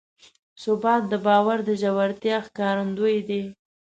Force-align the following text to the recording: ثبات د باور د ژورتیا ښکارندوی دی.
ثبات 0.63 1.03
د 1.11 1.13
باور 1.25 1.57
د 1.67 1.69
ژورتیا 1.81 2.37
ښکارندوی 2.47 3.17
دی. 3.29 3.43